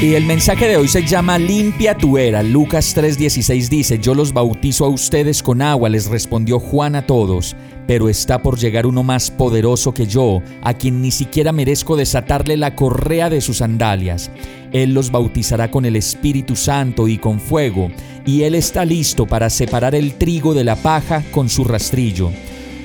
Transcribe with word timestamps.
Y 0.00 0.14
el 0.14 0.26
mensaje 0.26 0.68
de 0.68 0.76
hoy 0.76 0.86
se 0.86 1.04
llama 1.04 1.40
Limpia 1.40 1.92
tu 1.96 2.18
era. 2.18 2.44
Lucas 2.44 2.96
3:16 2.96 3.68
dice, 3.68 3.98
Yo 3.98 4.14
los 4.14 4.32
bautizo 4.32 4.84
a 4.84 4.88
ustedes 4.88 5.42
con 5.42 5.60
agua, 5.60 5.88
les 5.88 6.06
respondió 6.06 6.60
Juan 6.60 6.94
a 6.94 7.04
todos, 7.04 7.56
pero 7.88 8.08
está 8.08 8.40
por 8.40 8.56
llegar 8.56 8.86
uno 8.86 9.02
más 9.02 9.32
poderoso 9.32 9.92
que 9.92 10.06
yo, 10.06 10.40
a 10.62 10.74
quien 10.74 11.02
ni 11.02 11.10
siquiera 11.10 11.50
merezco 11.50 11.96
desatarle 11.96 12.56
la 12.56 12.76
correa 12.76 13.28
de 13.28 13.40
sus 13.40 13.56
sandalias. 13.56 14.30
Él 14.70 14.94
los 14.94 15.10
bautizará 15.10 15.68
con 15.72 15.84
el 15.84 15.96
Espíritu 15.96 16.54
Santo 16.54 17.08
y 17.08 17.18
con 17.18 17.40
fuego, 17.40 17.90
y 18.24 18.42
Él 18.42 18.54
está 18.54 18.84
listo 18.84 19.26
para 19.26 19.50
separar 19.50 19.96
el 19.96 20.14
trigo 20.14 20.54
de 20.54 20.62
la 20.62 20.76
paja 20.76 21.24
con 21.32 21.48
su 21.48 21.64
rastrillo. 21.64 22.30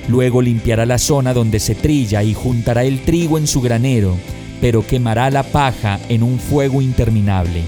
Luego 0.08 0.42
limpiará 0.42 0.84
la 0.84 0.98
zona 0.98 1.32
donde 1.32 1.60
se 1.60 1.76
trilla 1.76 2.24
y 2.24 2.34
juntará 2.34 2.82
el 2.82 3.02
trigo 3.02 3.38
en 3.38 3.46
su 3.46 3.60
granero 3.60 4.16
pero 4.60 4.86
quemará 4.86 5.30
la 5.30 5.42
paja 5.42 5.98
en 6.08 6.22
un 6.22 6.38
fuego 6.38 6.82
interminable. 6.82 7.62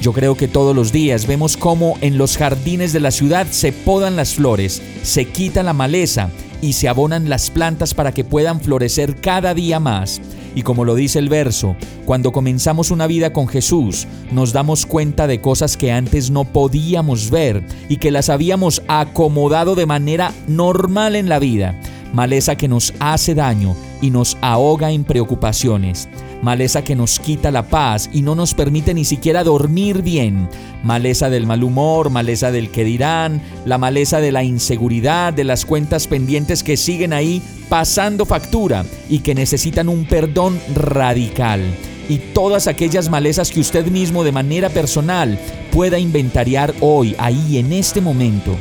Yo 0.00 0.12
creo 0.12 0.36
que 0.36 0.48
todos 0.48 0.74
los 0.74 0.90
días 0.90 1.26
vemos 1.26 1.56
cómo 1.56 1.96
en 2.00 2.18
los 2.18 2.36
jardines 2.36 2.92
de 2.92 3.00
la 3.00 3.12
ciudad 3.12 3.46
se 3.50 3.72
podan 3.72 4.16
las 4.16 4.34
flores, 4.34 4.82
se 5.02 5.26
quita 5.26 5.62
la 5.62 5.72
maleza 5.72 6.30
y 6.60 6.72
se 6.72 6.88
abonan 6.88 7.28
las 7.28 7.50
plantas 7.50 7.94
para 7.94 8.12
que 8.12 8.24
puedan 8.24 8.60
florecer 8.60 9.16
cada 9.16 9.54
día 9.54 9.78
más. 9.78 10.20
Y 10.54 10.62
como 10.62 10.84
lo 10.84 10.94
dice 10.94 11.18
el 11.18 11.28
verso, 11.28 11.76
cuando 12.04 12.32
comenzamos 12.32 12.90
una 12.90 13.06
vida 13.06 13.32
con 13.32 13.46
Jesús, 13.46 14.06
nos 14.32 14.52
damos 14.52 14.86
cuenta 14.86 15.26
de 15.26 15.40
cosas 15.40 15.76
que 15.76 15.92
antes 15.92 16.30
no 16.30 16.44
podíamos 16.44 17.30
ver 17.30 17.62
y 17.88 17.98
que 17.98 18.10
las 18.10 18.28
habíamos 18.28 18.82
acomodado 18.88 19.74
de 19.74 19.86
manera 19.86 20.32
normal 20.48 21.16
en 21.16 21.28
la 21.28 21.38
vida 21.38 21.78
maleza 22.12 22.56
que 22.56 22.68
nos 22.68 22.92
hace 23.00 23.34
daño 23.34 23.74
y 24.02 24.10
nos 24.10 24.36
ahoga 24.42 24.90
en 24.90 25.04
preocupaciones, 25.04 26.10
maleza 26.42 26.82
que 26.82 26.94
nos 26.94 27.18
quita 27.18 27.50
la 27.50 27.62
paz 27.68 28.10
y 28.12 28.20
no 28.20 28.34
nos 28.34 28.52
permite 28.52 28.92
ni 28.92 29.06
siquiera 29.06 29.44
dormir 29.44 30.02
bien, 30.02 30.48
maleza 30.82 31.30
del 31.30 31.46
mal 31.46 31.62
humor, 31.64 32.10
maleza 32.10 32.50
del 32.50 32.70
que 32.70 32.84
dirán, 32.84 33.40
la 33.64 33.78
maleza 33.78 34.20
de 34.20 34.32
la 34.32 34.42
inseguridad, 34.42 35.32
de 35.32 35.44
las 35.44 35.64
cuentas 35.64 36.06
pendientes 36.08 36.62
que 36.62 36.76
siguen 36.76 37.14
ahí 37.14 37.40
pasando 37.70 38.26
factura 38.26 38.84
y 39.08 39.20
que 39.20 39.34
necesitan 39.34 39.88
un 39.88 40.04
perdón 40.04 40.60
radical. 40.74 41.62
Y 42.08 42.18
todas 42.18 42.66
aquellas 42.66 43.08
malezas 43.08 43.50
que 43.52 43.60
usted 43.60 43.86
mismo 43.86 44.24
de 44.24 44.32
manera 44.32 44.68
personal 44.68 45.38
pueda 45.70 45.98
inventariar 45.98 46.74
hoy, 46.80 47.14
ahí 47.18 47.58
en 47.58 47.72
este 47.72 48.00
momento. 48.00 48.56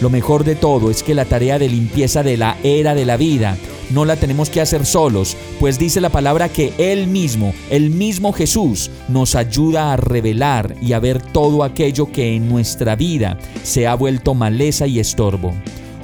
Lo 0.00 0.10
mejor 0.10 0.44
de 0.44 0.54
todo 0.54 0.90
es 0.90 1.02
que 1.02 1.14
la 1.14 1.24
tarea 1.24 1.58
de 1.58 1.68
limpieza 1.68 2.22
de 2.22 2.36
la 2.36 2.56
era 2.62 2.94
de 2.94 3.04
la 3.04 3.16
vida 3.16 3.56
no 3.90 4.04
la 4.04 4.16
tenemos 4.16 4.50
que 4.50 4.60
hacer 4.60 4.86
solos, 4.86 5.36
pues 5.60 5.78
dice 5.78 6.00
la 6.00 6.10
palabra 6.10 6.48
que 6.48 6.72
Él 6.78 7.06
mismo, 7.06 7.54
el 7.70 7.90
mismo 7.90 8.32
Jesús, 8.32 8.90
nos 9.08 9.34
ayuda 9.34 9.92
a 9.92 9.96
revelar 9.96 10.76
y 10.80 10.92
a 10.92 11.00
ver 11.00 11.20
todo 11.20 11.62
aquello 11.64 12.10
que 12.10 12.34
en 12.34 12.48
nuestra 12.48 12.96
vida 12.96 13.38
se 13.62 13.86
ha 13.86 13.94
vuelto 13.94 14.34
maleza 14.34 14.86
y 14.86 14.98
estorbo. 14.98 15.54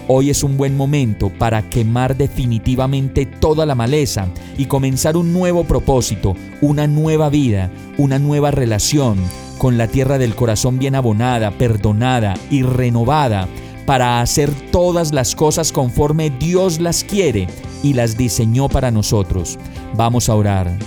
Hoy 0.09 0.31
es 0.31 0.43
un 0.43 0.57
buen 0.57 0.77
momento 0.77 1.31
para 1.31 1.63
quemar 1.71 2.17
definitivamente 2.17 3.27
toda 3.27 3.65
la 3.65 3.77
maleza 3.77 4.27
y 4.59 4.67
comenzar 4.67 5.17
un 5.17 5.33
nuevo 5.33 5.63
propósito, 5.65 6.35
una 6.61 6.89
nueva 6.89 7.31
vida, 7.31 7.71
una 7.97 8.19
nueva 8.19 8.51
relación 8.51 9.19
con 9.59 9.79
la 9.79 9.87
tierra 9.87 10.19
del 10.19 10.35
corazón 10.35 10.79
bien 10.79 10.95
abonada, 10.95 11.51
perdonada 11.53 12.35
y 12.51 12.63
renovada 12.63 13.47
para 13.91 14.21
hacer 14.21 14.53
todas 14.71 15.13
las 15.13 15.35
cosas 15.35 15.73
conforme 15.73 16.31
Dios 16.31 16.79
las 16.79 17.03
quiere 17.03 17.49
y 17.83 17.93
las 17.93 18.17
diseñó 18.17 18.69
para 18.69 18.93
nosotros. 18.93 19.59
Vamos 19.97 20.29
a 20.29 20.37
orar. 20.37 20.79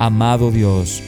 Amado 0.00 0.50
Dios, 0.50 1.00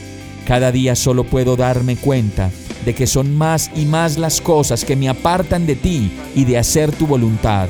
cada 0.47 0.71
día 0.71 0.95
solo 0.95 1.25
puedo 1.25 1.57
darme 1.57 1.97
cuenta 1.97 2.49
de 2.85 2.95
que 2.95 3.05
son 3.05 3.35
más 3.35 3.69
y 3.75 3.83
más 3.83 4.17
las 4.17 4.39
cosas 4.39 4.85
que 4.85 4.95
me 4.95 5.09
apartan 5.09 5.67
de 5.67 5.75
ti 5.75 6.09
y 6.37 6.45
de 6.45 6.57
hacer 6.57 6.89
tu 6.93 7.05
voluntad. 7.05 7.67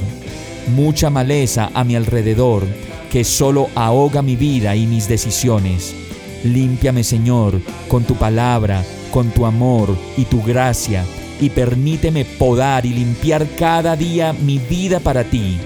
Mucha 0.76 1.10
maleza 1.10 1.72
a 1.74 1.84
mi 1.84 1.96
alrededor 1.96 2.68
que 3.12 3.24
solo 3.24 3.68
ahoga 3.74 4.22
mi 4.22 4.36
vida 4.36 4.76
y 4.76 4.86
mis 4.86 5.08
decisiones. 5.08 5.96
Límpiame, 6.44 7.04
Señor, 7.04 7.60
con 7.88 8.04
tu 8.04 8.14
palabra, 8.14 8.86
con 9.10 9.32
tu 9.32 9.44
amor 9.44 9.98
y 10.18 10.26
tu 10.26 10.44
gracia 10.44 11.04
y 11.42 11.50
permíteme 11.50 12.24
podar 12.24 12.86
y 12.86 12.90
limpiar 12.90 13.46
cada 13.58 13.98
día 13.98 14.32
mi 14.32 14.60
vida 14.60 15.02
para 15.02 15.26
ti. 15.26 15.58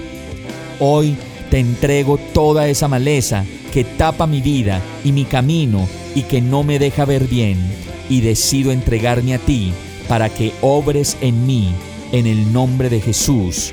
Hoy 0.80 1.16
te 1.50 1.60
entrego 1.60 2.18
toda 2.32 2.66
esa 2.66 2.88
maleza 2.88 3.44
que 3.72 3.84
tapa 3.84 4.26
mi 4.26 4.40
vida 4.40 4.80
y 5.04 5.12
mi 5.12 5.24
camino 5.24 5.86
y 6.14 6.22
que 6.22 6.40
no 6.40 6.64
me 6.64 6.78
deja 6.78 7.04
ver 7.04 7.28
bien 7.28 7.58
y 8.08 8.22
decido 8.22 8.72
entregarme 8.72 9.34
a 9.34 9.38
ti 9.38 9.72
para 10.08 10.30
que 10.30 10.52
obres 10.62 11.16
en 11.20 11.46
mí, 11.46 11.68
en 12.10 12.26
el 12.26 12.52
nombre 12.52 12.88
de 12.88 13.00
Jesús. 13.00 13.72